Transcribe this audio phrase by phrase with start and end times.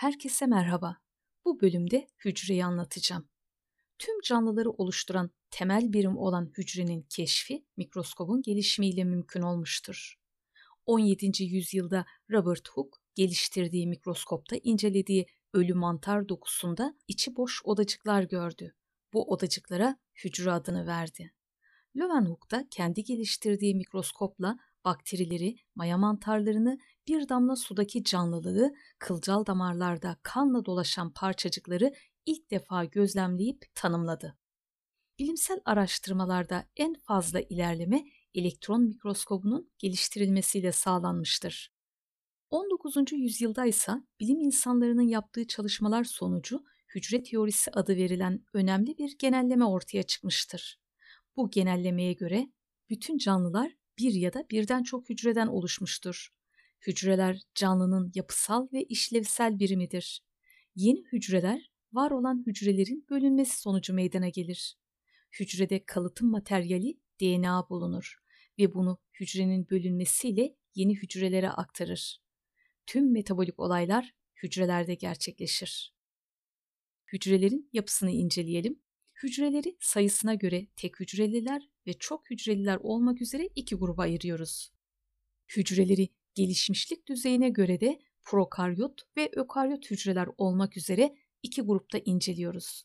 [0.00, 0.96] Herkese merhaba.
[1.44, 3.28] Bu bölümde hücreyi anlatacağım.
[3.98, 10.14] Tüm canlıları oluşturan temel birim olan hücrenin keşfi mikroskobun gelişimiyle mümkün olmuştur.
[10.86, 11.44] 17.
[11.44, 18.74] yüzyılda Robert Hooke geliştirdiği mikroskopta incelediği ölü mantar dokusunda içi boş odacıklar gördü.
[19.12, 21.32] Bu odacıklara hücre adını verdi.
[21.96, 26.78] Leeuwenhoek da kendi geliştirdiği mikroskopla bakterileri, maya mantarlarını,
[27.08, 31.92] bir damla sudaki canlılığı, kılcal damarlarda kanla dolaşan parçacıkları
[32.26, 34.36] ilk defa gözlemleyip tanımladı.
[35.18, 38.04] Bilimsel araştırmalarda en fazla ilerleme
[38.34, 41.72] elektron mikroskobunun geliştirilmesiyle sağlanmıştır.
[42.50, 43.12] 19.
[43.12, 50.02] yüzyılda ise bilim insanlarının yaptığı çalışmalar sonucu hücre teorisi adı verilen önemli bir genelleme ortaya
[50.02, 50.80] çıkmıştır.
[51.36, 52.52] Bu genellemeye göre
[52.90, 56.28] bütün canlılar bir ya da birden çok hücreden oluşmuştur.
[56.86, 60.22] Hücreler canlının yapısal ve işlevsel birimidir.
[60.74, 64.76] Yeni hücreler var olan hücrelerin bölünmesi sonucu meydana gelir.
[65.40, 68.18] Hücrede kalıtım materyali DNA bulunur
[68.58, 72.22] ve bunu hücrenin bölünmesiyle yeni hücrelere aktarır.
[72.86, 75.94] Tüm metabolik olaylar hücrelerde gerçekleşir.
[77.12, 78.82] Hücrelerin yapısını inceleyelim.
[79.22, 84.72] Hücreleri sayısına göre tek hücreliler ve çok hücreliler olmak üzere iki gruba ayırıyoruz.
[85.56, 92.84] Hücreleri gelişmişlik düzeyine göre de prokaryot ve ökaryot hücreler olmak üzere iki grupta inceliyoruz.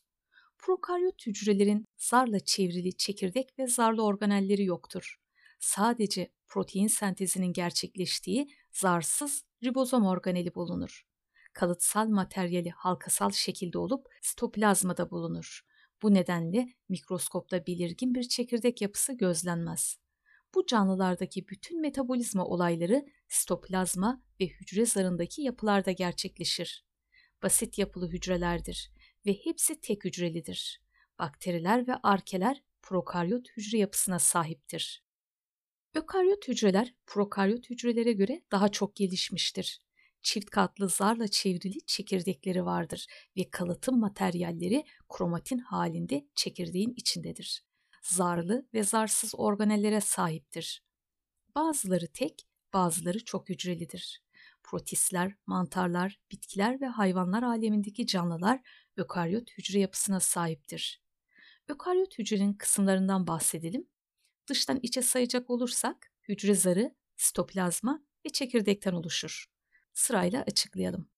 [0.58, 5.16] Prokaryot hücrelerin zarla çevrili çekirdek ve zarlı organelleri yoktur.
[5.60, 11.06] Sadece protein sentezinin gerçekleştiği zarsız ribozom organeli bulunur.
[11.52, 15.66] Kalıtsal materyali halkasal şekilde olup sitoplazmada bulunur.
[16.02, 19.98] Bu nedenle mikroskopta belirgin bir çekirdek yapısı gözlenmez.
[20.54, 26.86] Bu canlılardaki bütün metabolizma olayları sitoplazma ve hücre zarındaki yapılarda gerçekleşir.
[27.42, 28.90] Basit yapılı hücrelerdir
[29.26, 30.82] ve hepsi tek hücrelidir.
[31.18, 35.04] Bakteriler ve arkeler prokaryot hücre yapısına sahiptir.
[35.94, 39.85] Ökaryot hücreler prokaryot hücrelere göre daha çok gelişmiştir
[40.26, 43.06] çift katlı zarla çevrili çekirdekleri vardır
[43.36, 47.64] ve kalıtım materyalleri kromatin halinde çekirdeğin içindedir.
[48.02, 50.82] Zarlı ve zarsız organellere sahiptir.
[51.54, 54.22] Bazıları tek, bazıları çok hücrelidir.
[54.62, 58.60] Protistler, mantarlar, bitkiler ve hayvanlar alemindeki canlılar
[58.96, 61.02] ökaryot hücre yapısına sahiptir.
[61.68, 63.88] Ökaryot hücrenin kısımlarından bahsedelim.
[64.46, 69.55] Dıştan içe sayacak olursak hücre zarı, sitoplazma ve çekirdekten oluşur
[69.96, 71.08] sırayla açıklayalım.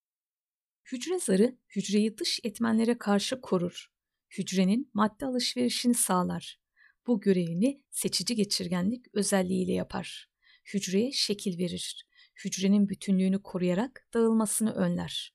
[0.93, 3.93] Hücre zarı hücreyi dış etmenlere karşı korur.
[4.39, 6.61] Hücrenin madde alışverişini sağlar.
[7.07, 10.31] Bu görevini seçici geçirgenlik özelliğiyle yapar.
[10.75, 12.07] Hücreye şekil verir.
[12.45, 15.35] Hücrenin bütünlüğünü koruyarak dağılmasını önler.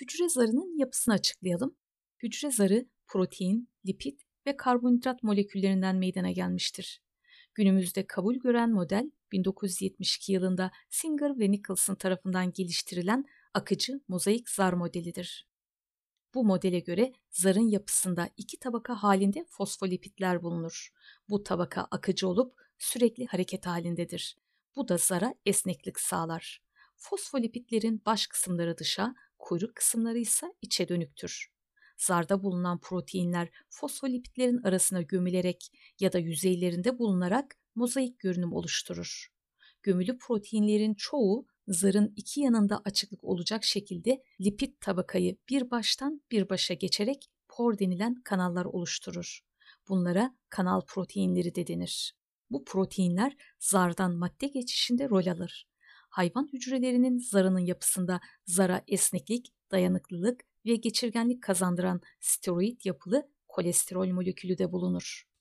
[0.00, 1.76] Hücre zarının yapısını açıklayalım.
[2.22, 7.02] Hücre zarı protein, lipid ve karbonhidrat moleküllerinden meydana gelmiştir.
[7.54, 15.48] Günümüzde kabul gören model 1972 yılında Singer ve Nicholson tarafından geliştirilen akıcı mozaik zar modelidir.
[16.34, 20.92] Bu modele göre zarın yapısında iki tabaka halinde fosfolipitler bulunur.
[21.28, 24.36] Bu tabaka akıcı olup sürekli hareket halindedir.
[24.76, 26.62] Bu da zara esneklik sağlar.
[26.96, 31.52] Fosfolipitlerin baş kısımları dışa, kuyruk kısımları ise içe dönüktür.
[31.96, 39.32] Zarda bulunan proteinler fosfolipitlerin arasına gömülerek ya da yüzeylerinde bulunarak mozaik görünüm oluşturur.
[39.82, 46.74] Gömülü proteinlerin çoğu zarın iki yanında açıklık olacak şekilde lipid tabakayı bir baştan bir başa
[46.74, 49.40] geçerek por denilen kanallar oluşturur.
[49.88, 52.14] Bunlara kanal proteinleri de denir.
[52.50, 55.68] Bu proteinler zardan madde geçişinde rol alır.
[56.10, 64.72] Hayvan hücrelerinin zarının yapısında zara esneklik, dayanıklılık ve geçirgenlik kazandıran steroid yapılı kolesterol molekülü de
[64.72, 65.31] bulunur.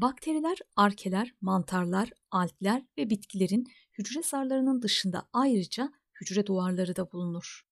[0.00, 3.66] Bakteriler, arkeler, mantarlar, algler ve bitkilerin
[3.98, 7.62] hücre zarlarının dışında ayrıca hücre duvarları da bulunur.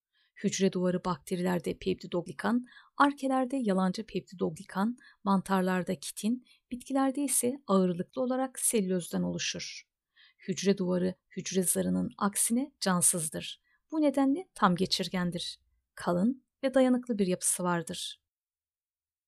[0.44, 2.66] Hücre duvarı bakterilerde peptidoglikan,
[2.96, 9.82] arkelerde yalancı peptidoglikan, mantarlarda kitin, bitkilerde ise ağırlıklı olarak selülozdan oluşur.
[10.48, 13.60] Hücre duvarı hücre zarının aksine cansızdır.
[13.90, 15.60] Bu nedenle tam geçirgendir.
[15.94, 18.20] Kalın ve dayanıklı bir yapısı vardır.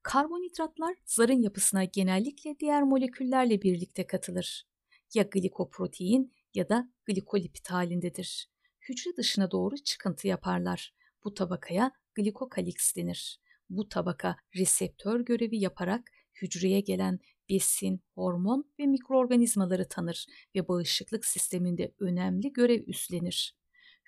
[0.03, 4.67] Karbonhidratlar zarın yapısına genellikle diğer moleküllerle birlikte katılır.
[5.15, 8.51] Ya glikoprotein ya da glikolipid halindedir.
[8.89, 10.95] Hücre dışına doğru çıkıntı yaparlar.
[11.25, 13.41] Bu tabakaya glikokaliks denir.
[13.71, 16.11] Bu tabaka reseptör görevi yaparak
[16.43, 17.19] hücreye gelen
[17.49, 23.57] besin, hormon ve mikroorganizmaları tanır ve bağışıklık sisteminde önemli görev üstlenir.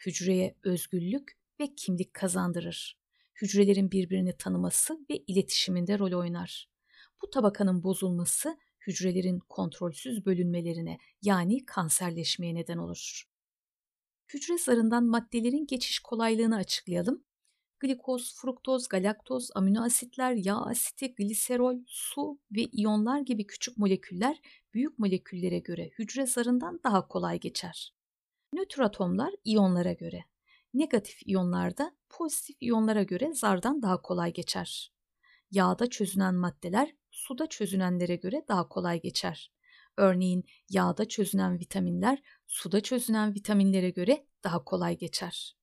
[0.06, 3.01] Hücreye özgürlük ve kimlik kazandırır.
[3.40, 6.70] Hücrelerin birbirini tanıması ve iletişiminde rol oynar.
[7.23, 13.23] Bu tabakanın bozulması hücrelerin kontrolsüz bölünmelerine yani kanserleşmeye neden olur.
[14.34, 17.25] Hücre zarından maddelerin geçiş kolaylığını açıklayalım.
[17.81, 24.40] Glikoz, fruktoz, galaktoz, amino asitler, yağ asiti, gliserol, su ve iyonlar gibi küçük moleküller
[24.75, 27.94] büyük moleküllere göre hücre zarından daha kolay geçer.
[28.52, 30.25] Nötr atomlar iyonlara göre,
[30.75, 34.93] negatif iyonlar da pozitif iyonlara göre zardan daha kolay geçer.
[35.51, 39.53] Yağda çözünen maddeler suda çözünenlere göre daha kolay geçer.
[39.97, 45.57] Örneğin yağda çözünen vitaminler suda çözünen vitaminlere göre daha kolay geçer.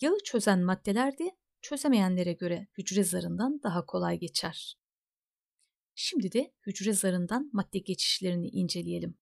[0.00, 4.78] Yağı çözen maddeler de çözemeyenlere göre hücre zarından daha kolay geçer.
[5.94, 9.18] Şimdi de hücre zarından madde geçişlerini inceleyelim.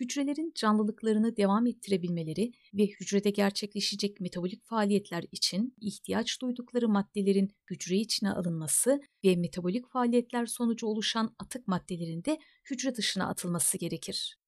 [0.00, 8.30] Hücrelerin canlılıklarını devam ettirebilmeleri ve hücrede gerçekleşecek metabolik faaliyetler için ihtiyaç duydukları maddelerin hücre içine
[8.30, 12.38] alınması ve metabolik faaliyetler sonucu oluşan atık maddelerin de
[12.70, 14.38] hücre dışına atılması gerekir.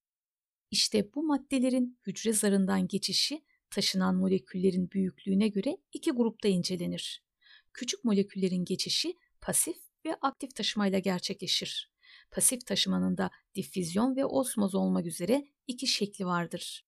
[0.70, 7.22] İşte bu maddelerin hücre zarından geçişi taşınan moleküllerin büyüklüğüne göre iki grupta incelenir.
[7.74, 9.76] Küçük moleküllerin geçişi pasif
[10.06, 11.95] ve aktif taşımayla gerçekleşir.
[12.30, 16.86] Pasif taşımanın da difüzyon ve osmoz olmak üzere iki şekli vardır.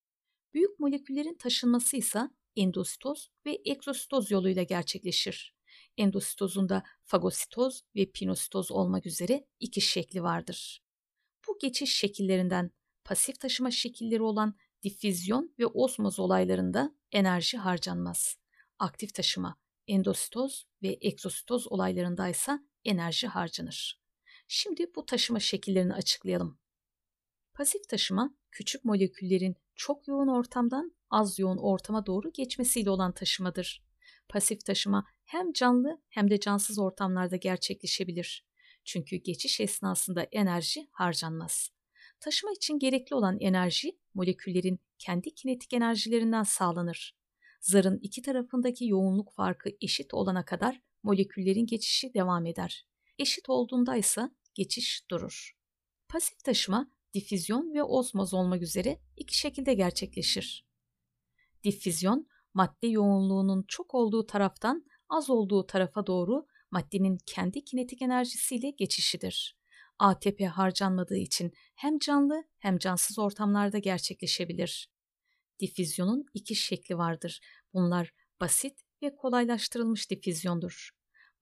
[0.54, 5.54] Büyük moleküllerin taşınması ise endositoz ve egzositoz yoluyla gerçekleşir.
[5.96, 10.82] Endositozun da fagositoz ve pinositoz olmak üzere iki şekli vardır.
[11.48, 12.70] Bu geçiş şekillerinden
[13.04, 18.36] pasif taşıma şekilleri olan difüzyon ve osmoz olaylarında enerji harcanmaz.
[18.78, 19.56] Aktif taşıma,
[19.86, 23.97] endositoz ve egzositoz olaylarında ise enerji harcanır.
[24.50, 26.58] Şimdi bu taşıma şekillerini açıklayalım.
[27.54, 33.84] Pasif taşıma küçük moleküllerin çok yoğun ortamdan az yoğun ortama doğru geçmesiyle olan taşımadır.
[34.28, 38.46] Pasif taşıma hem canlı hem de cansız ortamlarda gerçekleşebilir.
[38.84, 41.70] Çünkü geçiş esnasında enerji harcanmaz.
[42.20, 47.16] Taşıma için gerekli olan enerji moleküllerin kendi kinetik enerjilerinden sağlanır.
[47.60, 52.86] Zarın iki tarafındaki yoğunluk farkı eşit olana kadar moleküllerin geçişi devam eder.
[53.18, 55.56] Eşit olduğunda ise geçiş durur.
[56.08, 60.66] Pasif taşıma difüzyon ve osmoz olmak üzere iki şekilde gerçekleşir.
[61.64, 69.58] Difüzyon, madde yoğunluğunun çok olduğu taraftan az olduğu tarafa doğru maddenin kendi kinetik enerjisiyle geçişidir.
[69.98, 74.90] ATP harcanmadığı için hem canlı hem cansız ortamlarda gerçekleşebilir.
[75.60, 77.40] Difüzyonun iki şekli vardır.
[77.74, 80.90] Bunlar basit ve kolaylaştırılmış difüzyondur.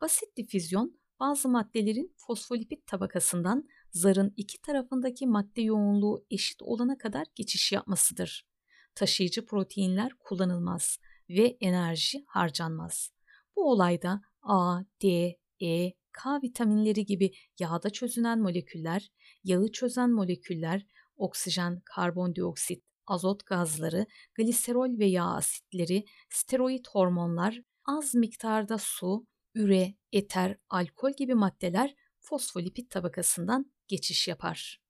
[0.01, 7.73] Basit difüzyon bazı maddelerin fosfolipid tabakasından zarın iki tarafındaki madde yoğunluğu eşit olana kadar geçiş
[7.73, 8.47] yapmasıdır.
[8.95, 10.99] Taşıyıcı proteinler kullanılmaz
[11.29, 13.11] ve enerji harcanmaz.
[13.57, 19.09] Bu olayda A, D, E, K vitaminleri gibi yağda çözünen moleküller,
[19.45, 20.87] yağı çözen moleküller,
[21.17, 30.57] oksijen, karbondioksit, azot gazları, gliserol ve yağ asitleri, steroid hormonlar, az miktarda su, üre, eter,
[30.71, 34.81] alkol gibi maddeler fosfolipid tabakasından geçiş yapar.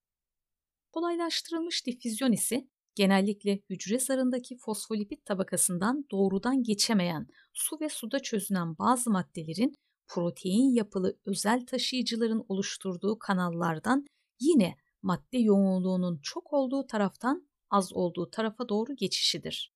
[0.92, 9.10] Kolaylaştırılmış difüzyon ise genellikle hücre zarındaki fosfolipid tabakasından doğrudan geçemeyen su ve suda çözünen bazı
[9.10, 9.74] maddelerin
[10.06, 14.06] protein yapılı özel taşıyıcıların oluşturduğu kanallardan
[14.41, 19.72] yine madde yoğunluğunun çok olduğu taraftan az olduğu tarafa doğru geçişidir.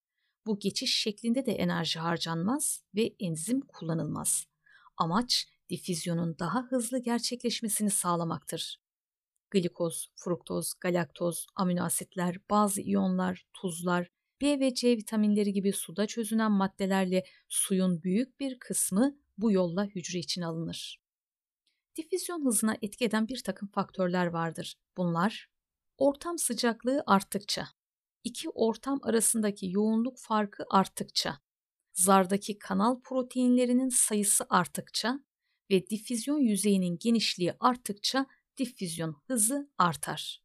[0.46, 4.46] Bu geçiş şeklinde de enerji harcanmaz ve enzim kullanılmaz.
[5.00, 8.80] Amaç difüzyonun daha hızlı gerçekleşmesini sağlamaktır.
[9.50, 14.08] Glikoz, fruktoz, galaktoz, amino asitler, bazı iyonlar, tuzlar,
[14.40, 20.18] B ve C vitaminleri gibi suda çözünen maddelerle suyun büyük bir kısmı bu yolla hücre
[20.18, 21.00] için alınır.
[21.96, 24.74] Difüzyon hızına etki eden bir takım faktörler vardır.
[24.96, 25.50] Bunlar
[25.98, 27.68] ortam sıcaklığı arttıkça,
[28.24, 31.38] iki ortam arasındaki yoğunluk farkı arttıkça,
[31.92, 35.20] zardaki kanal proteinlerinin sayısı arttıkça
[35.70, 40.42] ve difüzyon yüzeyinin genişliği arttıkça difüzyon hızı artar.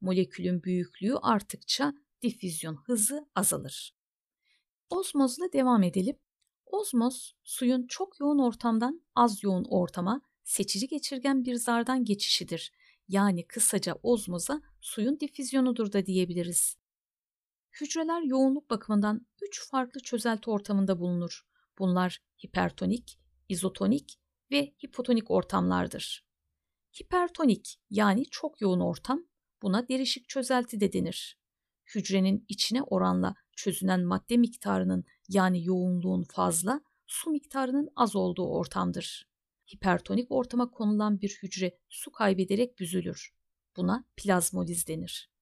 [0.00, 3.96] Molekülün büyüklüğü arttıkça difüzyon hızı azalır.
[4.90, 6.16] Ozmozla devam edelim.
[6.66, 12.72] Ozmoz, suyun çok yoğun ortamdan az yoğun ortama seçici geçirgen bir zardan geçişidir.
[13.08, 16.76] Yani kısaca ozmoza suyun difüzyonudur da diyebiliriz.
[17.80, 21.42] Hücreler yoğunluk bakımından üç farklı çözelti ortamında bulunur.
[21.78, 23.18] Bunlar hipertonik,
[23.48, 24.18] izotonik
[24.50, 26.26] ve hipotonik ortamlardır.
[27.00, 29.26] Hipertonik yani çok yoğun ortam
[29.62, 31.38] buna derişik çözelti de denir.
[31.94, 39.28] Hücrenin içine oranla çözünen madde miktarının yani yoğunluğun fazla, su miktarının az olduğu ortamdır.
[39.74, 43.34] Hipertonik ortama konulan bir hücre su kaybederek büzülür.
[43.76, 45.35] Buna plazmoliz denir.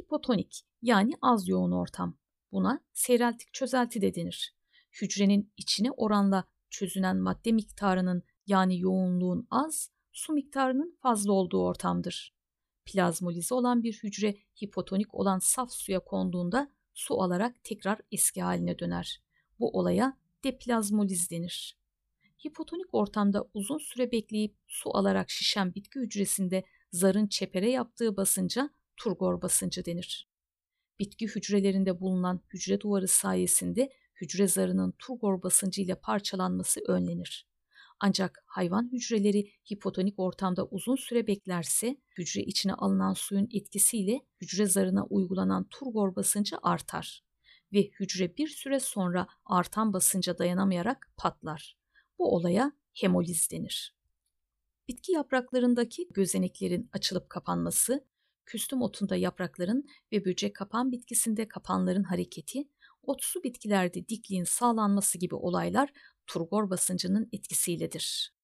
[0.00, 2.18] Hipotonik yani az yoğun ortam.
[2.52, 4.54] Buna seyreltik çözelti de denir.
[4.92, 12.34] Hücrenin içine oranla çözünen madde miktarının yani yoğunluğun az, su miktarının fazla olduğu ortamdır.
[12.84, 14.34] Plazmolize olan bir hücre
[14.64, 19.22] hipotonik olan saf suya konduğunda su alarak tekrar eski haline döner.
[19.60, 21.78] Bu olaya deplazmoliz denir.
[22.46, 29.42] Hipotonik ortamda uzun süre bekleyip su alarak şişen bitki hücresinde zarın çepere yaptığı basınca turgor
[29.42, 30.28] basıncı denir.
[30.98, 37.48] Bitki hücrelerinde bulunan hücre duvarı sayesinde hücre zarının turgor basıncı ile parçalanması önlenir.
[38.00, 45.04] Ancak hayvan hücreleri hipotonik ortamda uzun süre beklerse hücre içine alınan suyun etkisiyle hücre zarına
[45.04, 47.24] uygulanan turgor basıncı artar
[47.72, 51.78] ve hücre bir süre sonra artan basınca dayanamayarak patlar.
[52.18, 53.96] Bu olaya hemoliz denir.
[54.88, 58.06] Bitki yapraklarındaki gözeneklerin açılıp kapanması,
[58.46, 62.68] küstüm otunda yaprakların ve böcek kapan bitkisinde kapanların hareketi,
[63.02, 65.92] otsu bitkilerde dikliğin sağlanması gibi olaylar
[66.26, 68.34] turgor basıncının etkisiyledir.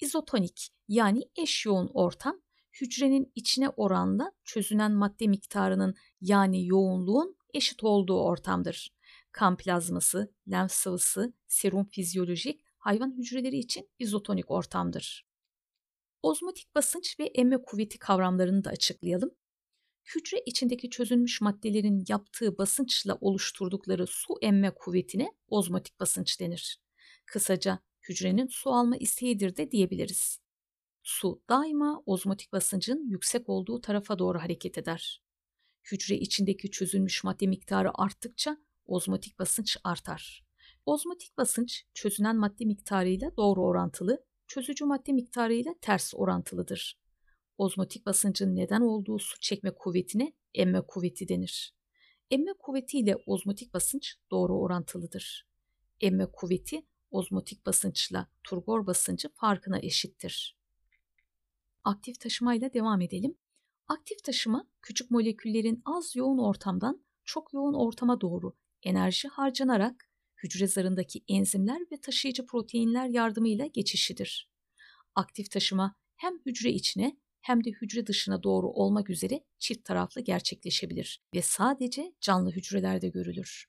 [0.00, 2.40] İzotonik yani eş yoğun ortam
[2.80, 8.94] hücrenin içine oranla çözünen madde miktarının yani yoğunluğun eşit olduğu ortamdır.
[9.32, 15.31] Kan plazması, lenf sıvısı, serum fizyolojik hayvan hücreleri için izotonik ortamdır.
[16.22, 19.30] Ozmotik basınç ve emme kuvveti kavramlarını da açıklayalım.
[20.14, 26.80] Hücre içindeki çözülmüş maddelerin yaptığı basınçla oluşturdukları su emme kuvvetine ozmotik basınç denir.
[27.26, 30.38] Kısaca hücrenin su alma isteğidir de diyebiliriz.
[31.02, 35.22] Su daima ozmotik basıncın yüksek olduğu tarafa doğru hareket eder.
[35.92, 40.44] Hücre içindeki çözülmüş madde miktarı arttıkça ozmotik basınç artar.
[40.86, 46.98] Ozmotik basınç çözünen madde miktarıyla doğru orantılı, çözücü madde miktarıyla ters orantılıdır.
[47.58, 51.74] Ozmotik basıncın neden olduğu su çekme kuvvetine emme kuvveti denir.
[52.30, 55.46] Emme kuvveti ile ozmotik basınç doğru orantılıdır.
[56.00, 60.58] Emme kuvveti ozmotik basınçla turgor basıncı farkına eşittir.
[61.84, 63.34] Aktif taşımayla devam edelim.
[63.88, 70.11] Aktif taşıma küçük moleküllerin az yoğun ortamdan çok yoğun ortama doğru enerji harcanarak
[70.42, 74.50] hücre zarındaki enzimler ve taşıyıcı proteinler yardımıyla geçişidir.
[75.14, 81.22] Aktif taşıma hem hücre içine hem de hücre dışına doğru olmak üzere çift taraflı gerçekleşebilir
[81.34, 83.66] ve sadece canlı hücrelerde görülür.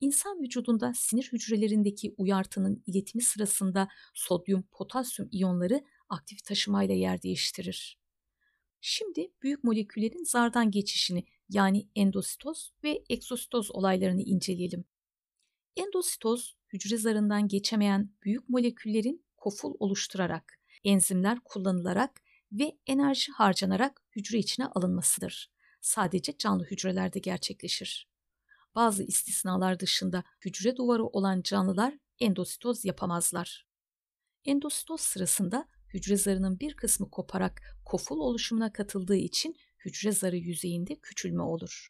[0.00, 7.98] İnsan vücudunda sinir hücrelerindeki uyartının iletimi sırasında sodyum, potasyum iyonları aktif taşımayla yer değiştirir.
[8.80, 14.84] Şimdi büyük moleküllerin zardan geçişini yani endositoz ve egzositoz olaylarını inceleyelim.
[15.76, 22.20] Endositoz, hücre zarından geçemeyen büyük moleküllerin koful oluşturarak, enzimler kullanılarak
[22.52, 25.50] ve enerji harcanarak hücre içine alınmasıdır.
[25.80, 28.08] Sadece canlı hücrelerde gerçekleşir.
[28.74, 33.66] Bazı istisnalar dışında hücre duvarı olan canlılar endositoz yapamazlar.
[34.44, 41.42] Endositoz sırasında hücre zarının bir kısmı koparak koful oluşumuna katıldığı için hücre zarı yüzeyinde küçülme
[41.42, 41.88] olur.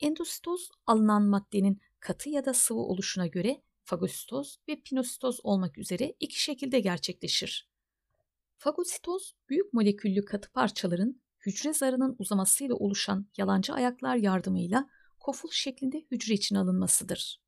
[0.00, 6.42] Endositoz alınan maddenin katı ya da sıvı oluşuna göre fagositoz ve pinositoz olmak üzere iki
[6.42, 7.70] şekilde gerçekleşir.
[8.56, 14.88] Fagositoz, büyük moleküllü katı parçaların hücre zarının uzamasıyla oluşan yalancı ayaklar yardımıyla
[15.18, 17.40] koful şeklinde hücre için alınmasıdır.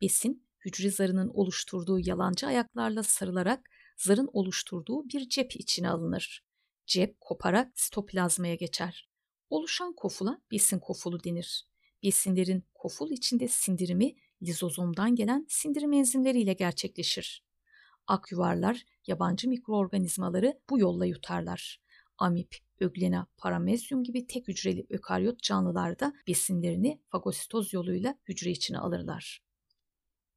[0.00, 6.44] Besin, hücre zarının oluşturduğu yalancı ayaklarla sarılarak zarın oluşturduğu bir cep içine alınır.
[6.86, 9.10] Cep koparak sitoplazmaya geçer.
[9.48, 11.69] Oluşan kofula besin kofulu denir.
[12.02, 17.44] Besinlerin koful içinde sindirimi lizozomdan gelen sindirim enzimleriyle gerçekleşir.
[18.06, 21.80] Akyuvarlar yabancı mikroorganizmaları bu yolla yutarlar.
[22.18, 29.42] Amip, öglena, paramezyum gibi tek hücreli ökaryot canlılarda besinlerini fagositoz yoluyla hücre içine alırlar.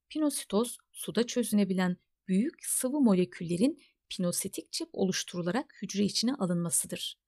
[0.09, 7.19] Pinositoz, suda çözünebilen büyük sıvı moleküllerin pinositik cep oluşturularak hücre içine alınmasıdır.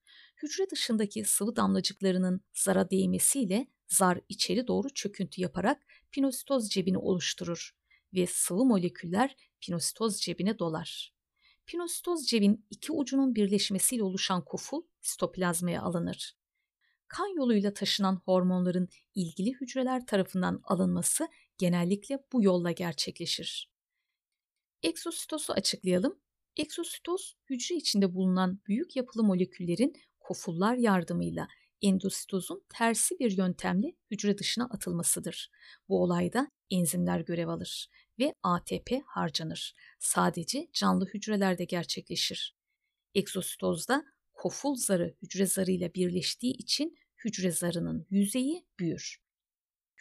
[0.44, 7.76] Hücre dışındaki sıvı damlacıklarının zara değmesiyle zar içeri doğru çöküntü yaparak pinositoz cebini oluşturur
[8.14, 11.16] ve sıvı moleküller pinositoz cebine dolar.
[11.66, 16.38] Pinositoz cebin iki ucunun birleşmesiyle oluşan koful sitoplazmaya alınır.
[17.08, 21.28] Kan yoluyla taşınan hormonların ilgili hücreler tarafından alınması
[21.58, 23.72] genellikle bu yolla gerçekleşir.
[24.84, 26.20] Egzositozu açıklayalım.
[26.58, 31.48] Egzositoz hücre içinde bulunan büyük yapılı moleküllerin kofullar yardımıyla
[31.82, 35.52] endositozun tersi bir yöntemle hücre dışına atılmasıdır.
[35.90, 37.90] Bu olayda enzimler görev alır
[38.20, 39.74] ve ATP harcanır.
[40.00, 42.56] Sadece canlı hücrelerde gerçekleşir.
[43.16, 49.18] Egzositozda koful zarı hücre zarıyla birleştiği için hücre zarının yüzeyi büyür.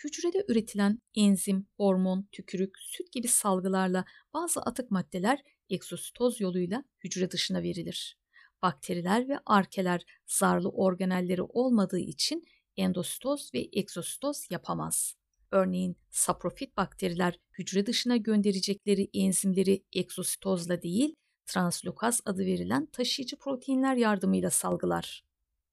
[0.04, 4.04] Hücrede üretilen enzim, hormon, tükürük, süt gibi salgılarla
[4.34, 8.18] bazı atık maddeler egzositoz yoluyla hücre dışına verilir.
[8.64, 12.44] Bakteriler ve arkeler zarlı organelleri olmadığı için
[12.76, 15.14] endositoz ve egzositoz yapamaz.
[15.50, 21.14] Örneğin saprofit bakteriler hücre dışına gönderecekleri enzimleri egzositozla değil,
[21.46, 25.24] translokaz adı verilen taşıyıcı proteinler yardımıyla salgılar.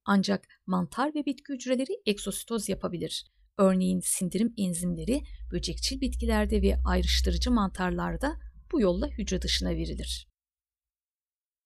[0.06, 3.26] Ancak mantar ve bitki hücreleri egzositoz yapabilir.
[3.58, 5.22] Örneğin sindirim enzimleri
[5.52, 8.40] böcekçil bitkilerde ve ayrıştırıcı mantarlarda
[8.72, 10.31] bu yolla hücre dışına verilir.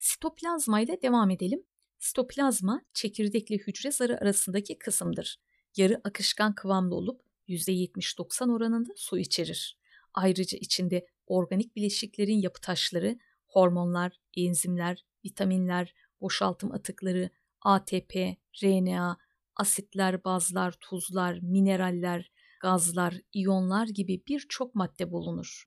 [0.06, 1.62] Sitoplazma ile devam edelim.
[1.98, 5.40] Sitoplazma çekirdekli hücre zarı arasındaki kısımdır.
[5.76, 9.78] Yarı akışkan kıvamlı olup %70-90 oranında su içerir.
[10.14, 18.14] Ayrıca içinde organik bileşiklerin yapı taşları, hormonlar, enzimler, vitaminler, boşaltım atıkları, ATP,
[18.62, 19.16] RNA,
[19.56, 25.64] asitler, bazlar, tuzlar, mineraller, gazlar, iyonlar gibi birçok madde bulunur.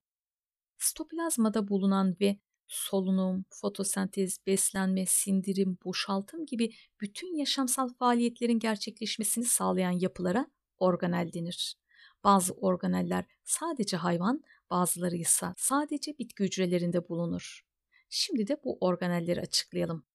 [0.77, 6.69] Stoplazmada bulunan ve solunum, fotosentez, beslenme, sindirim, boşaltım gibi
[7.01, 10.47] bütün yaşamsal faaliyetlerin gerçekleşmesini sağlayan yapılara
[10.77, 11.75] organel denir.
[12.23, 17.61] Bazı organeller sadece hayvan, bazıları ise sadece bitki hücrelerinde bulunur.
[18.09, 20.05] Şimdi de bu organelleri açıklayalım.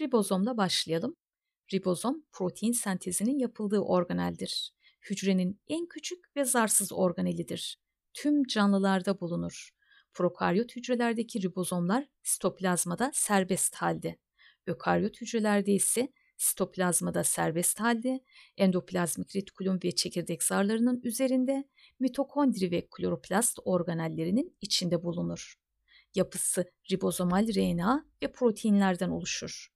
[0.00, 1.16] Ribozomla başlayalım.
[1.72, 4.74] Ribozom protein sentezinin yapıldığı organeldir.
[5.10, 7.78] Hücrenin en küçük ve zarsız organelidir.
[8.14, 9.73] Tüm canlılarda bulunur.
[10.14, 14.18] Prokaryot hücrelerdeki ribozomlar sitoplazmada serbest halde.
[14.66, 18.20] Ökaryot hücrelerde ise sitoplazmada serbest halde,
[18.56, 21.68] endoplazmik retikulum ve çekirdek zarlarının üzerinde,
[22.00, 25.54] mitokondri ve kloroplast organellerinin içinde bulunur.
[26.14, 29.68] Yapısı ribozomal RNA ve proteinlerden oluşur.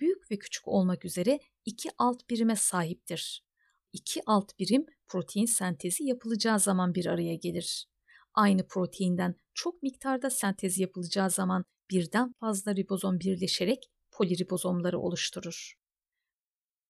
[0.00, 3.46] Büyük ve küçük olmak üzere iki alt birime sahiptir.
[3.92, 7.88] İki alt birim protein sentezi yapılacağı zaman bir araya gelir.
[8.34, 15.74] Aynı proteinden çok miktarda sentez yapılacağı zaman birden fazla ribozom birleşerek poliribozomları oluşturur.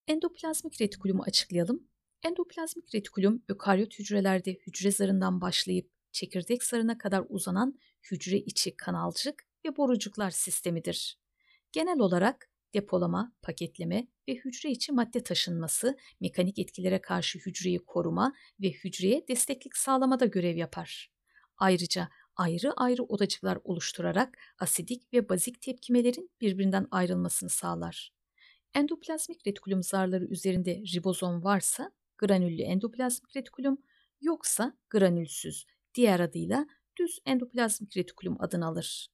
[0.07, 1.89] Endoplazmik retikulumu açıklayalım.
[2.23, 7.79] Endoplazmik retikulum ökaryot hücrelerde hücre zarından başlayıp çekirdek zarına kadar uzanan
[8.11, 11.19] hücre içi kanalcık ve borucuklar sistemidir.
[11.73, 18.71] Genel olarak depolama, paketleme ve hücre içi madde taşınması, mekanik etkilere karşı hücreyi koruma ve
[18.71, 21.13] hücreye desteklik sağlamada görev yapar.
[21.59, 28.13] Ayrıca ayrı ayrı odacıklar oluşturarak asidik ve bazik tepkimelerin birbirinden ayrılmasını sağlar.
[28.75, 33.79] Endoplazmik retikulum zarları üzerinde ribozom varsa granüllü endoplazmik retikulum,
[34.21, 36.67] yoksa granülsüz, diğer adıyla
[36.99, 39.09] düz endoplazmik retikulum adını alır.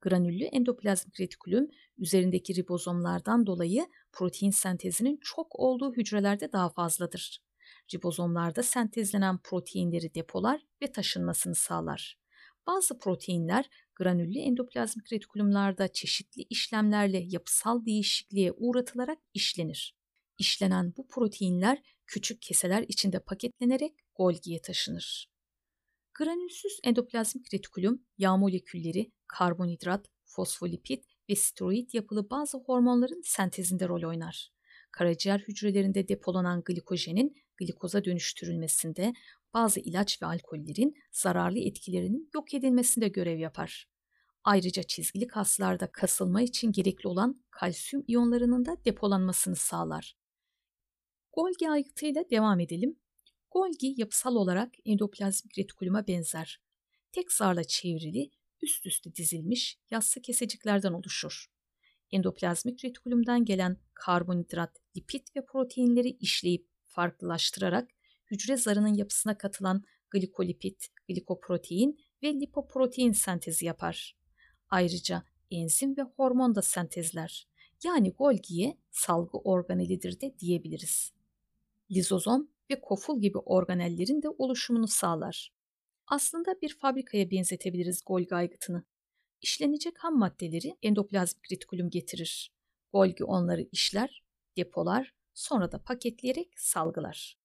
[0.00, 7.42] Granüllü endoplazmik retikulum üzerindeki ribozomlardan dolayı protein sentezinin çok olduğu hücrelerde daha fazladır.
[7.94, 12.25] Ribozomlarda sentezlenen proteinleri depolar ve taşınmasını sağlar.
[12.66, 19.96] Bazı proteinler granüllü endoplazmik retikulumlarda çeşitli işlemlerle yapısal değişikliğe uğratılarak işlenir.
[20.38, 25.30] İşlenen bu proteinler küçük keseler içinde paketlenerek Golgi'ye taşınır.
[26.14, 34.50] Granülsüz endoplazmik retikulum yağ molekülleri, karbonhidrat, fosfolipid ve steroid yapılı bazı hormonların sentezinde rol oynar.
[34.90, 39.12] Karaciğer hücrelerinde depolanan glikojenin glikoza dönüştürülmesinde,
[39.56, 43.88] bazı ilaç ve alkollerin zararlı etkilerinin yok edilmesinde görev yapar.
[44.44, 50.16] Ayrıca çizgili kaslarda kasılma için gerekli olan kalsiyum iyonlarının da depolanmasını sağlar.
[51.32, 52.98] Golgi aygıtıyla devam edelim.
[53.50, 56.60] Golgi yapısal olarak endoplazmik retikuluma benzer.
[57.12, 58.30] Tek zarla çevrili,
[58.62, 61.46] üst üste dizilmiş yassı keseciklerden oluşur.
[62.10, 67.95] Endoplazmik retikulumdan gelen karbonhidrat, lipid ve proteinleri işleyip farklılaştırarak
[68.30, 74.16] hücre zarının yapısına katılan glikolipid, glikoprotein ve lipoprotein sentezi yapar.
[74.70, 77.48] Ayrıca enzim ve hormon da sentezler.
[77.84, 81.12] Yani Golgi'ye salgı organelidir de diyebiliriz.
[81.90, 85.52] Lizozom ve koful gibi organellerin de oluşumunu sağlar.
[86.06, 88.84] Aslında bir fabrikaya benzetebiliriz Golgi aygıtını.
[89.42, 92.52] İşlenecek ham maddeleri endoplazmik retikulum getirir.
[92.92, 94.22] Golgi onları işler,
[94.56, 97.38] depolar, sonra da paketleyerek salgılar.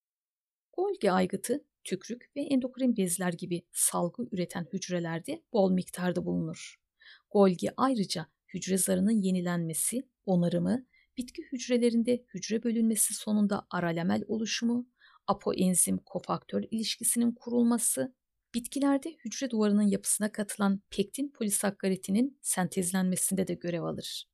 [0.81, 6.75] Golgi aygıtı tükrük ve endokrin bezler gibi salgı üreten hücrelerde bol miktarda bulunur.
[7.31, 10.85] Golgi ayrıca hücre zarının yenilenmesi, onarımı,
[11.17, 14.87] bitki hücrelerinde hücre bölünmesi sonunda aralemel oluşumu,
[15.27, 18.13] apoenzim kofaktör ilişkisinin kurulması,
[18.53, 24.29] Bitkilerde hücre duvarının yapısına katılan pektin polisakkaritinin sentezlenmesinde de görev alır.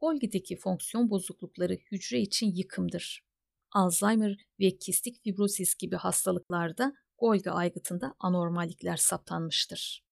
[0.00, 3.27] Golgi'deki fonksiyon bozuklukları hücre için yıkımdır.
[3.72, 10.04] Alzheimer ve kistik fibrozis gibi hastalıklarda Golgi aygıtında anormallikler saptanmıştır.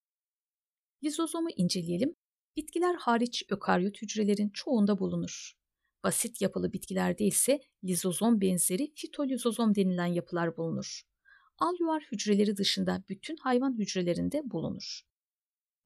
[1.03, 2.15] Lizozomu inceleyelim.
[2.55, 5.53] Bitkiler hariç ökaryot hücrelerin çoğunda bulunur.
[6.03, 11.01] Basit yapılı bitkilerde ise lizozom benzeri fitolizozom denilen yapılar bulunur.
[11.57, 15.01] Alüvar hücreleri dışında bütün hayvan hücrelerinde bulunur.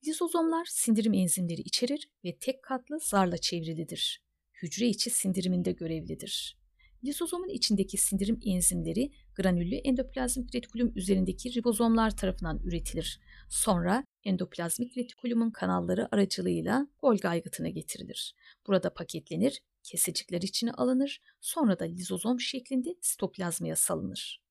[0.07, 4.23] Lizozomlar sindirim enzimleri içerir ve tek katlı zarla çevrilidir.
[4.62, 6.61] Hücre içi sindiriminde görevlidir.
[7.03, 13.19] Lisozomun içindeki sindirim enzimleri granüllü endoplazmik retikulum üzerindeki ribozomlar tarafından üretilir.
[13.49, 18.35] Sonra endoplazmik retikulumun kanalları aracılığıyla Golgi aygıtına getirilir.
[18.67, 24.41] Burada paketlenir, kesecikler içine alınır, sonra da lizozom şeklinde sitoplazmaya salınır.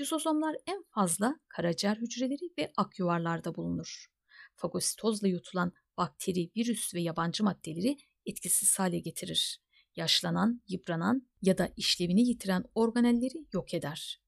[0.00, 4.06] Lizozomlar en fazla karaciğer hücreleri ve akyuvarlarda bulunur.
[4.54, 9.65] Fagositozla yutulan bakteri, virüs ve yabancı maddeleri etkisiz hale getirir
[9.96, 14.20] yaşlanan, yıpranan ya da işlevini yitiren organelleri yok eder.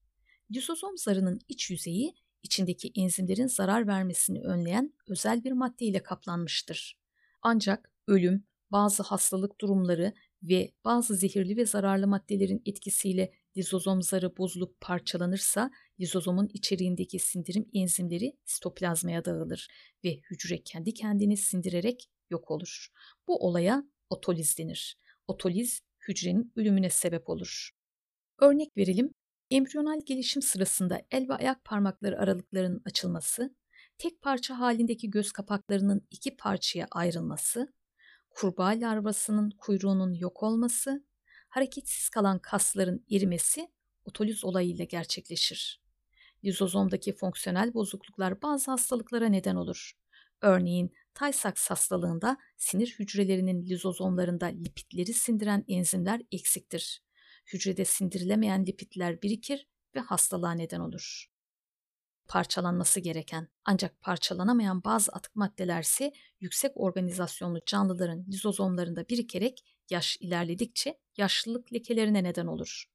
[0.51, 6.99] Lisozom zarının iç yüzeyi içindeki enzimlerin zarar vermesini önleyen özel bir madde ile kaplanmıştır.
[7.41, 14.81] Ancak ölüm, bazı hastalık durumları ve bazı zehirli ve zararlı maddelerin etkisiyle lizozom zarı bozulup
[14.81, 19.67] parçalanırsa lizozomun içeriğindeki sindirim enzimleri sitoplazmaya dağılır
[20.03, 22.87] ve hücre kendi kendini sindirerek yok olur.
[23.27, 24.97] Bu olaya otoliz denir.
[25.29, 27.69] Otoliz hücrenin ölümüne sebep olur.
[28.39, 29.13] Örnek verelim,
[29.51, 33.55] embriyonal gelişim sırasında el ve ayak parmakları aralıklarının açılması,
[33.97, 37.73] tek parça halindeki göz kapaklarının iki parçaya ayrılması,
[38.29, 41.05] kurbağa larvasının kuyruğunun yok olması,
[41.49, 43.67] hareketsiz kalan kasların erimesi
[44.05, 45.81] otoliz olayıyla gerçekleşir.
[46.45, 49.91] Lizozomdaki fonksiyonel bozukluklar bazı hastalıklara neden olur.
[50.41, 57.03] Örneğin Tay-Sachs hastalığında sinir hücrelerinin lizozomlarında lipidleri sindiren enzimler eksiktir.
[57.53, 61.29] Hücrede sindirilemeyen lipidler birikir ve hastalığa neden olur.
[62.27, 71.73] Parçalanması gereken ancak parçalanamayan bazı atık maddelerse yüksek organizasyonlu canlıların lizozomlarında birikerek yaş ilerledikçe yaşlılık
[71.73, 72.85] lekelerine neden olur.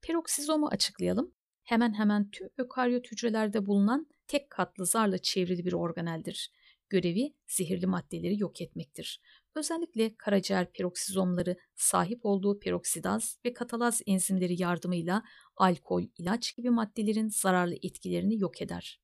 [0.00, 1.34] Peroksizomu açıklayalım.
[1.62, 6.52] Hemen hemen tüm ökaryot hücrelerde bulunan tek katlı zarla çevrili bir organeldir.
[6.94, 9.20] Görevi zehirli maddeleri yok etmektir.
[9.54, 15.22] Özellikle karaciğer peroksizomları sahip olduğu peroksidaz ve katalaz enzimleri yardımıyla
[15.56, 19.00] alkol, ilaç gibi maddelerin zararlı etkilerini yok eder.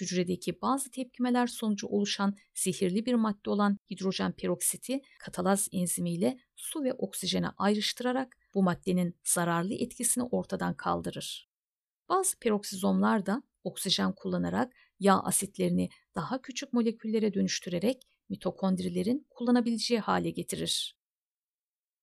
[0.00, 6.92] Hücredeki bazı tepkimeler sonucu oluşan zehirli bir madde olan hidrojen peroksiti katalaz enzimiyle su ve
[6.92, 11.50] oksijene ayrıştırarak bu maddenin zararlı etkisini ortadan kaldırır.
[12.08, 20.96] Bazı peroksizomlar da oksijen kullanarak yağ asitlerini daha küçük moleküllere dönüştürerek mitokondrilerin kullanabileceği hale getirir.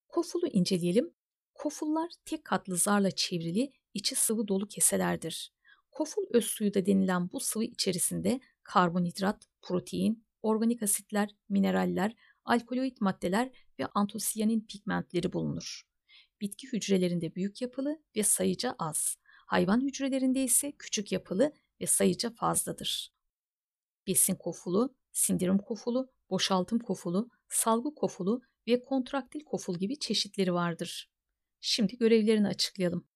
[0.08, 1.14] Kofulu inceleyelim.
[1.54, 5.52] Kofullar tek katlı zarla çevrili, içi sıvı dolu keselerdir.
[5.90, 13.50] Koful öz suyu da denilen bu sıvı içerisinde karbonhidrat, protein, organik asitler, mineraller, alkaloid maddeler
[13.78, 15.82] ve antosiyanin pigmentleri bulunur.
[16.40, 19.16] Bitki hücrelerinde büyük yapılı ve sayıca az.
[19.46, 23.12] Hayvan hücrelerinde ise küçük yapılı ve sayıca fazladır.
[24.06, 31.10] Besin kofulu, sindirim kofulu, boşaltım kofulu, salgı kofulu ve kontraktil koful gibi çeşitleri vardır.
[31.60, 33.08] Şimdi görevlerini açıklayalım.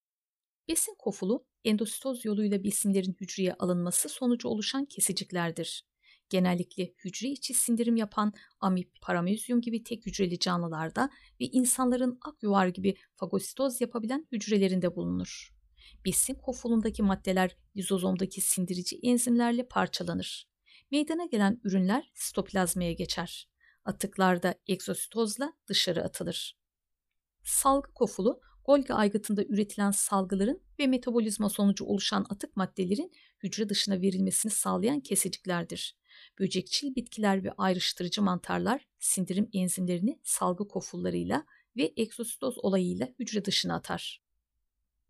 [0.68, 5.84] Besin kofulu, endositoz yoluyla besinlerin hücreye alınması sonucu oluşan kesiciklerdir.
[6.28, 12.66] Genellikle hücre içi sindirim yapan amip, paramezyum gibi tek hücreli canlılarda ve insanların ak yuvar
[12.66, 15.53] gibi fagositoz yapabilen hücrelerinde bulunur
[16.04, 20.48] besin kofulundaki maddeler lizozomdaki sindirici enzimlerle parçalanır.
[20.90, 23.48] Meydana gelen ürünler sitoplazmaya geçer.
[23.84, 26.58] Atıklar da egzositozla dışarı atılır.
[27.42, 33.12] Salgı kofulu, Golgi aygıtında üretilen salgıların ve metabolizma sonucu oluşan atık maddelerin
[33.42, 35.96] hücre dışına verilmesini sağlayan kesiciklerdir.
[36.38, 44.23] Böcekçil bitkiler ve ayrıştırıcı mantarlar sindirim enzimlerini salgı kofullarıyla ve egzositoz olayıyla hücre dışına atar.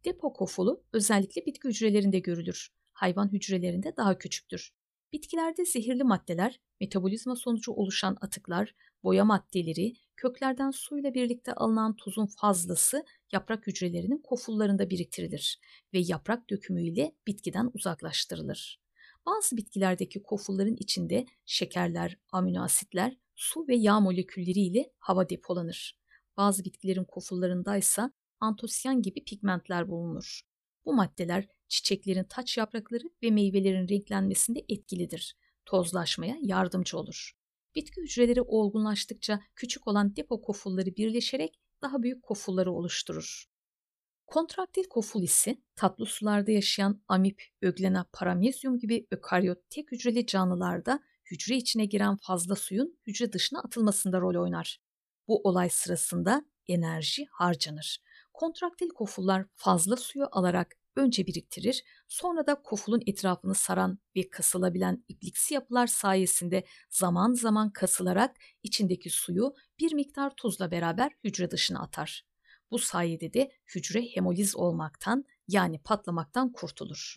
[0.04, 2.68] Depo kofulu özellikle bitki hücrelerinde görülür.
[2.92, 4.70] Hayvan hücrelerinde daha küçüktür.
[5.12, 13.04] Bitkilerde zehirli maddeler, metabolizma sonucu oluşan atıklar, boya maddeleri, köklerden suyla birlikte alınan tuzun fazlası
[13.32, 15.60] yaprak hücrelerinin kofullarında biriktirilir
[15.94, 18.80] ve yaprak dökümüyle bitkiden uzaklaştırılır.
[19.26, 25.98] Bazı bitkilerdeki kofulların içinde şekerler, amino asitler, su ve yağ molekülleri ile hava depolanır.
[26.36, 28.12] Bazı bitkilerin kofullarındaysa
[28.44, 30.40] antosyan gibi pigmentler bulunur.
[30.84, 35.36] Bu maddeler çiçeklerin taç yaprakları ve meyvelerin renklenmesinde etkilidir.
[35.66, 37.32] Tozlaşmaya yardımcı olur.
[37.74, 43.44] Bitki hücreleri olgunlaştıkça küçük olan depo kofulları birleşerek daha büyük kofulları oluşturur.
[44.26, 51.56] Kontraktil koful ise tatlı sularda yaşayan amip, öglena, paramezyum gibi ökaryot tek hücreli canlılarda hücre
[51.56, 54.80] içine giren fazla suyun hücre dışına atılmasında rol oynar.
[55.28, 57.98] Bu olay sırasında enerji harcanır.
[58.34, 65.54] Kontraktil kofullar fazla suyu alarak önce biriktirir, sonra da kofulun etrafını saran ve kasılabilen ipliksi
[65.54, 72.26] yapılar sayesinde zaman zaman kasılarak içindeki suyu bir miktar tuzla beraber hücre dışına atar.
[72.70, 77.16] Bu sayede de hücre hemoliz olmaktan yani patlamaktan kurtulur.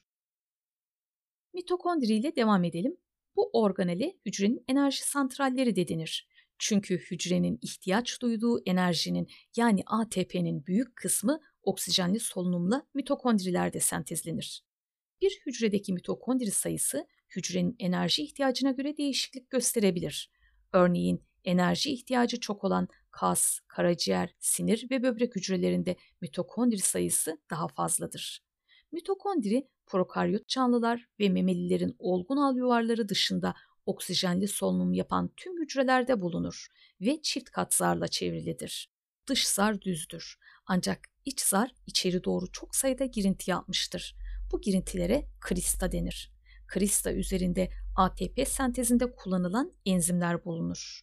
[1.53, 2.97] Mitokondri ile devam edelim.
[3.35, 6.27] Bu organele hücrenin enerji santralleri de denir.
[6.59, 14.63] Çünkü hücrenin ihtiyaç duyduğu enerjinin yani ATP'nin büyük kısmı oksijenli solunumla mitokondrilerde sentezlenir.
[15.21, 20.31] Bir hücredeki mitokondri sayısı hücrenin enerji ihtiyacına göre değişiklik gösterebilir.
[20.73, 28.43] Örneğin enerji ihtiyacı çok olan kas, karaciğer, sinir ve böbrek hücrelerinde mitokondri sayısı daha fazladır.
[28.91, 33.53] Mitokondri prokaryot canlılar ve memelilerin olgun al yuvarları dışında
[33.87, 36.67] oksijenli solunum yapan tüm hücrelerde bulunur
[37.01, 38.89] ve çift kat zarla çevrilidir.
[39.27, 44.15] Dış zar düzdür ancak iç zar içeri doğru çok sayıda girinti yapmıştır.
[44.51, 46.31] Bu girintilere krista denir.
[46.67, 51.01] Krista üzerinde ATP sentezinde kullanılan enzimler bulunur.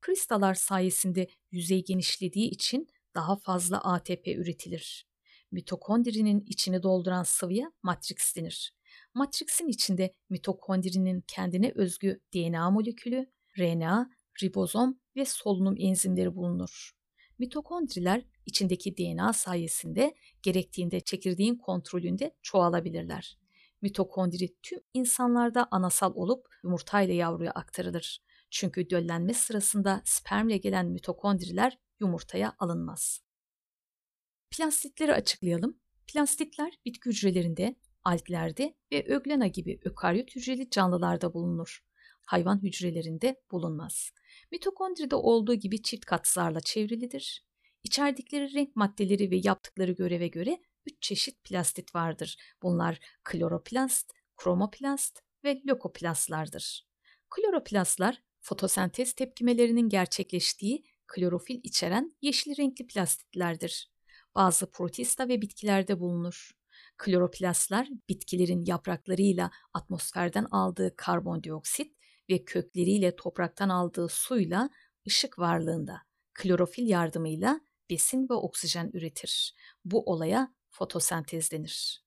[0.00, 5.06] Kristalar sayesinde yüzey genişlediği için daha fazla ATP üretilir.
[5.50, 8.75] Mitokondrinin içini dolduran sıvıya matrix denir.
[9.16, 13.26] Matrixin içinde mitokondrinin kendine özgü DNA molekülü,
[13.58, 14.10] RNA,
[14.42, 16.90] ribozom ve solunum enzimleri bulunur.
[17.38, 23.38] Mitokondriler içindeki DNA sayesinde gerektiğinde çekirdeğin kontrolünde çoğalabilirler.
[23.82, 28.22] Mitokondri tüm insanlarda anasal olup yumurtayla yavruya aktarılır.
[28.50, 33.20] Çünkü döllenme sırasında spermle gelen mitokondriler yumurtaya alınmaz.
[34.50, 35.80] Plastitleri açıklayalım.
[36.06, 37.76] Plastitler bitki hücrelerinde,
[38.06, 41.84] alglerde ve öglena gibi ökaryot hücreli canlılarda bulunur.
[42.26, 44.10] Hayvan hücrelerinde bulunmaz.
[44.52, 47.46] Mitokondride olduğu gibi çift katsarla çevrilidir.
[47.82, 52.36] İçerdikleri renk maddeleri ve yaptıkları göreve göre üç çeşit plastit vardır.
[52.62, 56.86] Bunlar kloroplast, kromoplast ve lökoplastlardır.
[57.30, 63.90] Kloroplastlar fotosentez tepkimelerinin gerçekleştiği klorofil içeren yeşil renkli plastitlerdir.
[64.34, 66.55] Bazı protista ve bitkilerde bulunur.
[66.98, 71.96] Kloroplastlar bitkilerin yapraklarıyla atmosferden aldığı karbondioksit
[72.30, 74.70] ve kökleriyle topraktan aldığı suyla
[75.06, 76.02] ışık varlığında
[76.34, 79.54] klorofil yardımıyla besin ve oksijen üretir.
[79.84, 82.04] Bu olaya fotosentez denir.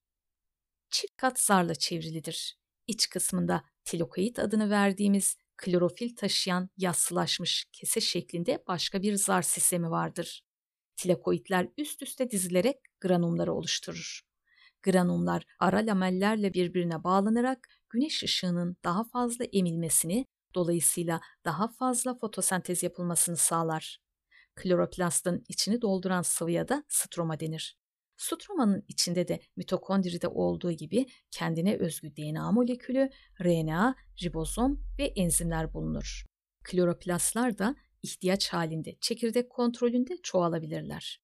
[0.90, 2.60] Çift kat zarla çevrilidir.
[2.88, 10.44] İç kısmında tilokoid adını verdiğimiz klorofil taşıyan yassılaşmış kese şeklinde başka bir zar sistemi vardır.
[10.96, 14.29] Tilakoidler üst üste dizilerek granumları oluşturur.
[14.84, 23.38] Granumlar ara lamellerle birbirine bağlanarak güneş ışığının daha fazla emilmesini, dolayısıyla daha fazla fotosentez yapılmasını
[23.38, 24.00] sağlar.
[24.56, 27.78] Kloroplastın içini dolduran sıvıya da stroma denir.
[28.18, 33.10] Stromanın içinde de mitokondride olduğu gibi kendine özgü DNA molekülü,
[33.42, 36.26] RNA, ribozom ve enzimler bulunur.
[36.64, 41.22] Kloroplastlar da ihtiyaç halinde çekirdek kontrolünde çoğalabilirler.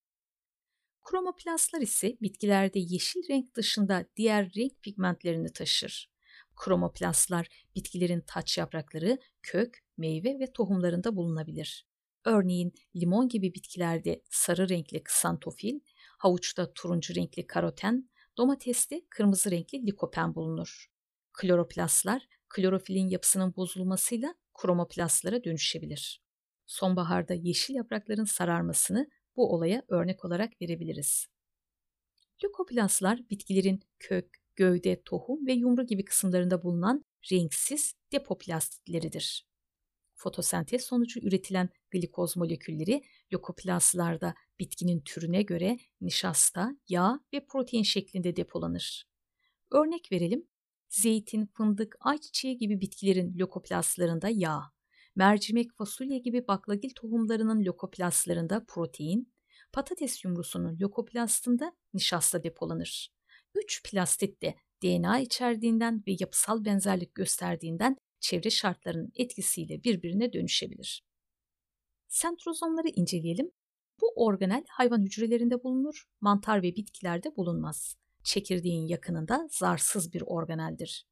[1.05, 6.11] Kromoplastlar ise bitkilerde yeşil renk dışında diğer renk pigmentlerini taşır.
[6.55, 11.87] Kromoplastlar bitkilerin taç yaprakları, kök, meyve ve tohumlarında bulunabilir.
[12.25, 15.79] Örneğin limon gibi bitkilerde sarı renkli ksantofil,
[16.17, 20.91] havuçta turuncu renkli karoten, domateste kırmızı renkli likopen bulunur.
[21.33, 26.21] Kloroplastlar klorofilin yapısının bozulmasıyla kromoplastlara dönüşebilir.
[26.65, 31.27] Sonbaharda yeşil yaprakların sararmasını bu olaya örnek olarak verebiliriz.
[32.43, 39.47] Leukoplastlar bitkilerin kök, gövde, tohum ve yumru gibi kısımlarında bulunan renksiz depoplastitleridir.
[40.15, 49.09] Fotosentez sonucu üretilen glikoz molekülleri lökoplastlarda bitkinin türüne göre nişasta, yağ ve protein şeklinde depolanır.
[49.71, 50.47] Örnek verelim,
[50.89, 54.61] zeytin, fındık, ayçiçeği gibi bitkilerin lökoplastlarında yağ,
[55.15, 59.33] mercimek, fasulye gibi baklagil tohumlarının lökoplastlarında protein,
[59.73, 63.09] patates yumrusunun lökoplastında nişasta depolanır.
[63.55, 71.03] 3 plastit de DNA içerdiğinden ve yapısal benzerlik gösterdiğinden çevre şartlarının etkisiyle birbirine dönüşebilir.
[72.07, 73.51] Sentrozomları inceleyelim.
[74.01, 77.95] Bu organel hayvan hücrelerinde bulunur, mantar ve bitkilerde bulunmaz.
[78.23, 81.05] çekirdeğin yakınında zarsız bir organeldir.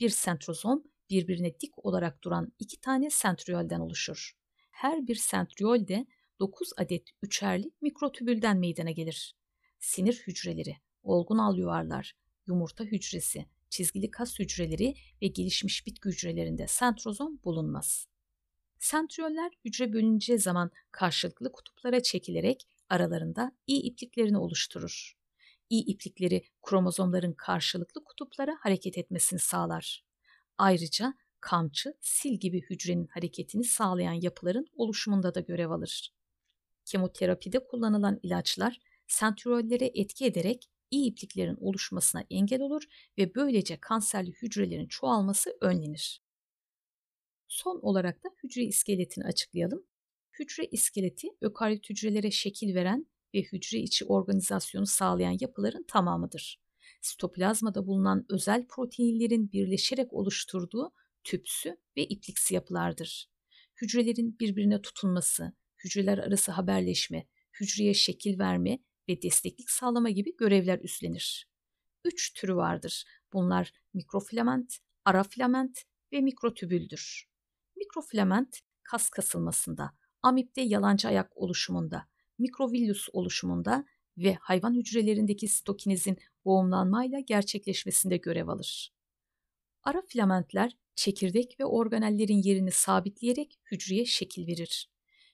[0.00, 4.32] Bir sentrozom birbirine dik olarak duran iki tane sentriolden oluşur.
[4.70, 6.06] Her bir sentriol de
[6.40, 9.34] 9 adet üçerli mikrotübülden meydana gelir.
[9.78, 17.40] Sinir hücreleri, olgun al yuvarlar, yumurta hücresi, çizgili kas hücreleri ve gelişmiş bitki hücrelerinde sentrozom
[17.44, 18.06] bulunmaz.
[18.78, 25.16] Sentrioller hücre bölüneceği zaman karşılıklı kutuplara çekilerek aralarında iyi ipliklerini oluşturur.
[25.70, 30.09] İyi iplikleri kromozomların karşılıklı kutuplara hareket etmesini sağlar.
[30.60, 36.14] Ayrıca kamçı, sil gibi hücrenin hareketini sağlayan yapıların oluşumunda da görev alır.
[36.84, 42.82] Kemoterapide kullanılan ilaçlar sentriollere etki ederek iyi ipliklerin oluşmasına engel olur
[43.18, 46.22] ve böylece kanserli hücrelerin çoğalması önlenir.
[47.48, 49.86] Son olarak da hücre iskeletini açıklayalım.
[50.38, 56.60] Hücre iskeleti ökaryot hücrelere şekil veren ve hücre içi organizasyonu sağlayan yapıların tamamıdır.
[57.00, 60.92] Sitoplazmada bulunan özel proteinlerin birleşerek oluşturduğu
[61.24, 63.30] tüpsü ve ipliksi yapılardır.
[63.82, 65.52] Hücrelerin birbirine tutunması,
[65.84, 67.26] hücreler arası haberleşme,
[67.60, 71.48] hücreye şekil verme ve desteklik sağlama gibi görevler üstlenir.
[72.04, 73.04] Üç türü vardır.
[73.32, 75.82] Bunlar mikrofilament, arafilament
[76.12, 77.28] ve mikrotübüldür.
[77.76, 79.90] Mikrofilament kas kasılmasında,
[80.22, 82.08] amipte yalancı ayak oluşumunda,
[82.38, 83.84] mikrovillus oluşumunda
[84.18, 88.92] ve hayvan hücrelerindeki sitokinizin boğumlanmayla gerçekleşmesinde görev alır.
[89.82, 94.90] Ara filamentler çekirdek ve organellerin yerini sabitleyerek hücreye şekil verir.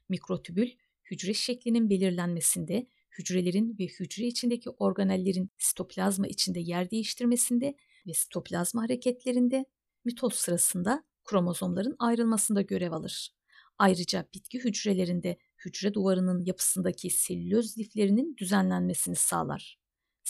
[0.09, 0.71] Mikrotübül,
[1.11, 2.87] hücre şeklinin belirlenmesinde,
[3.19, 9.65] hücrelerin ve hücre içindeki organellerin sitoplazma içinde yer değiştirmesinde ve sitoplazma hareketlerinde,
[10.05, 13.31] mitoz sırasında kromozomların ayrılmasında görev alır.
[13.79, 19.79] Ayrıca bitki hücrelerinde hücre duvarının yapısındaki selüloz liflerinin düzenlenmesini sağlar.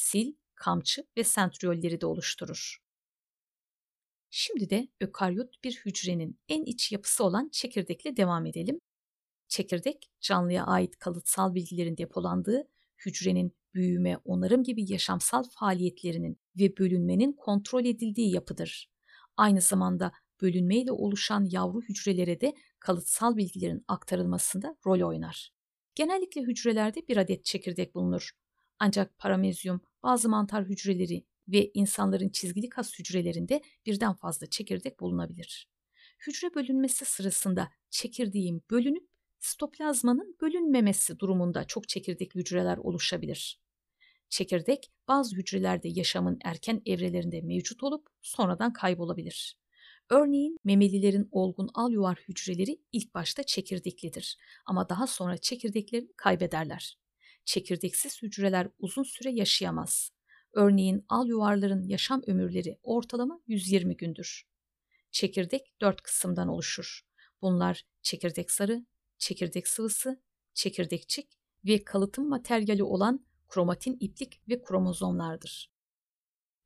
[0.07, 2.79] Sil, kamçı ve sentriolleri de oluşturur.
[4.31, 8.81] Şimdi de ökaryot bir hücrenin en iç yapısı olan çekirdekle devam edelim.
[9.49, 12.69] Çekirdek, canlıya ait kalıtsal bilgilerin depolandığı,
[13.07, 18.91] hücrenin büyüme, onarım gibi yaşamsal faaliyetlerinin ve bölünmenin kontrol edildiği yapıdır.
[19.37, 25.51] Aynı zamanda bölünmeyle oluşan yavru hücrelere de kalıtsal bilgilerin aktarılmasında rol oynar.
[25.95, 28.31] Genellikle hücrelerde bir adet çekirdek bulunur.
[28.79, 35.69] Ancak paramezyum, bazı mantar hücreleri ve insanların çizgili kas hücrelerinde birden fazla çekirdek bulunabilir.
[36.27, 39.09] Hücre bölünmesi sırasında çekirdeğin bölünüp
[39.39, 43.61] sitoplazmanın bölünmemesi durumunda çok çekirdekli hücreler oluşabilir.
[44.29, 49.59] Çekirdek bazı hücrelerde yaşamın erken evrelerinde mevcut olup sonradan kaybolabilir.
[50.11, 54.37] Örneğin memelilerin olgun alyuvar hücreleri ilk başta çekirdeklidir
[54.67, 56.99] ama daha sonra çekirdeklerini kaybederler.
[57.47, 60.11] Çekirdeksiz hücreler uzun süre yaşayamaz.
[60.53, 64.47] Örneğin alyuvarların yaşam ömürleri ortalama 120 gündür.
[65.11, 67.01] Çekirdek dört kısımdan oluşur.
[67.43, 68.87] Bunlar çekirdek sarı,
[69.19, 70.23] çekirdek sıvısı,
[70.55, 71.29] çekirdekçik
[71.65, 75.73] ve kalıtım materyali olan kromatin iplik ve kromozomlardır.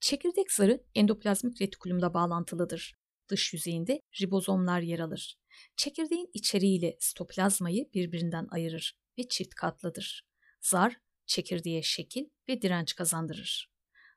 [0.01, 2.95] Çekirdek zarı endoplazmik retikulumla bağlantılıdır.
[3.29, 5.39] Dış yüzeyinde ribozomlar yer alır.
[5.77, 10.30] Çekirdeğin içeriğiyle sitoplazmayı birbirinden ayırır ve çift katlıdır.
[10.61, 13.71] Zar, çekirdeğe şekil ve direnç kazandırır.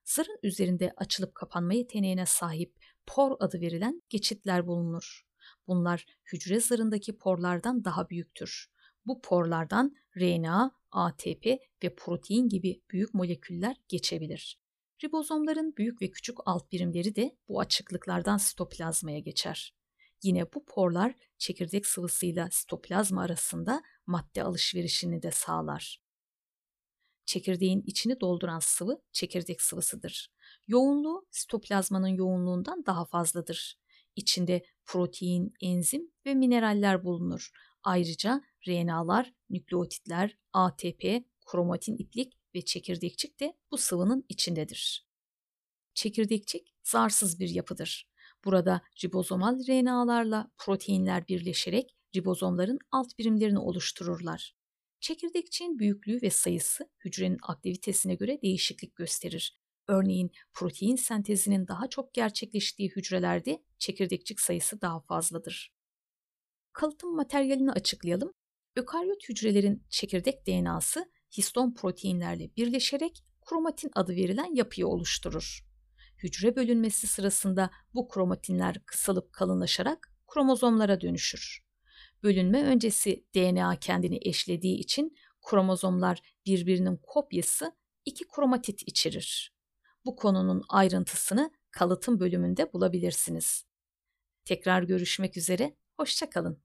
[0.04, 5.22] Zarın üzerinde açılıp kapanma yeteneğine sahip por adı verilen geçitler bulunur.
[5.68, 8.68] Bunlar hücre zarındaki porlardan daha büyüktür.
[9.06, 11.46] Bu porlardan RNA, ATP
[11.84, 14.60] ve protein gibi büyük moleküller geçebilir.
[15.04, 19.76] Ribozomların büyük ve küçük alt birimleri de bu açıklıklardan sitoplazmaya geçer.
[20.24, 26.03] Yine bu porlar çekirdek sıvısıyla sitoplazma arasında madde alışverişini de sağlar.
[27.26, 30.30] Çekirdeğin içini dolduran sıvı çekirdek sıvısıdır.
[30.68, 33.80] Yoğunluğu sitoplazmanın yoğunluğundan daha fazladır.
[34.16, 37.52] İçinde protein, enzim ve mineraller bulunur.
[37.84, 45.08] Ayrıca RNA'lar, nükleotitler, ATP, kromatin iplik ve çekirdekçik de bu sıvının içindedir.
[45.94, 48.10] Çekirdekçik zarsız bir yapıdır.
[48.46, 54.56] Burada ribozomal RNA'larla proteinler birleşerek ribozomların alt birimlerini oluştururlar.
[55.04, 59.60] Çekirdekçiğin büyüklüğü ve sayısı hücrenin aktivitesine göre değişiklik gösterir.
[59.88, 65.74] Örneğin protein sentezinin daha çok gerçekleştiği hücrelerde çekirdekçik sayısı daha fazladır.
[66.74, 68.34] Kalıtım materyalini açıklayalım.
[68.76, 75.66] Ökaryot hücrelerin çekirdek DNA'sı histon proteinlerle birleşerek kromatin adı verilen yapıyı oluşturur.
[76.18, 81.63] Hücre bölünmesi sırasında bu kromatinler kısalıp kalınlaşarak kromozomlara dönüşür.
[82.24, 89.54] Bölünme öncesi DNA kendini eşlediği için kromozomlar birbirinin kopyası iki kromatit içerir.
[90.06, 93.66] Bu konunun ayrıntısını kalıtım bölümünde bulabilirsiniz.
[94.46, 96.63] Tekrar görüşmek üzere, hoşçakalın.